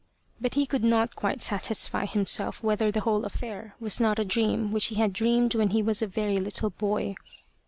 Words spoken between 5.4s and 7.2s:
when he was a very little boy.